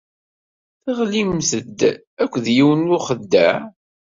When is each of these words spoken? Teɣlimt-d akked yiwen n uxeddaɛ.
Teɣlimt-d 0.83 1.79
akked 2.23 2.45
yiwen 2.55 2.81
n 2.87 2.95
uxeddaɛ. 2.97 3.57